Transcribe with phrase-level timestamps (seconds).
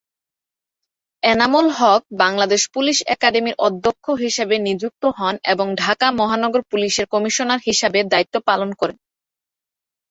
[1.23, 7.99] Enamul Haque Bangladesh police একাডেমির অধ্যক্ষ হিসাবে নিযুক্ত হন এবং ঢাকা মহানগর পুলিশের কমিশনার হিসাবে
[8.11, 8.97] দায়িত্ব পালন করেন।